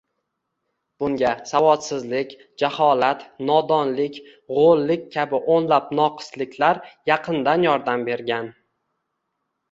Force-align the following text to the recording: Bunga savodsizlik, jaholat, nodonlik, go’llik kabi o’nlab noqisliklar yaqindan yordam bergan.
Bunga 1.01 1.31
savodsizlik, 1.49 2.31
jaholat, 2.61 3.21
nodonlik, 3.49 4.17
go’llik 4.59 5.03
kabi 5.17 5.41
o’nlab 5.57 5.91
noqisliklar 5.99 6.81
yaqindan 7.11 7.67
yordam 7.67 8.07
bergan. 8.09 8.49